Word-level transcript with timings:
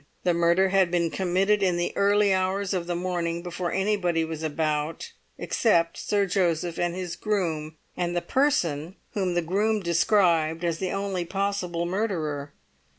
The 0.23 0.33
murder 0.33 0.69
had 0.69 0.89
been 0.89 1.11
committed 1.11 1.61
in 1.61 1.77
the 1.77 1.95
early 1.95 2.33
hours 2.33 2.73
of 2.73 2.87
the 2.87 2.95
morning, 2.95 3.43
before 3.43 3.71
anybody 3.71 4.25
was 4.25 4.41
about 4.41 5.11
except 5.37 5.95
Sir 5.95 6.25
Joseph 6.25 6.79
and 6.79 6.95
his 6.95 7.15
groom, 7.15 7.77
and 7.95 8.15
the 8.15 8.21
person 8.23 8.95
whom 9.13 9.35
the 9.35 9.43
groom 9.43 9.79
described 9.79 10.63
as 10.65 10.79
the 10.79 10.89
only 10.89 11.23
possible 11.23 11.85
murderer. 11.85 12.51